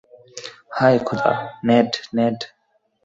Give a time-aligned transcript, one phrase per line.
[0.77, 1.31] হায় খোদা,
[1.67, 2.37] নেড, নেড।